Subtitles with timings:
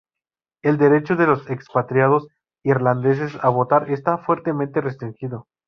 [0.63, 2.25] El derecho de los expatriados
[2.63, 5.45] irlandeses a votar está fuertemente restringido.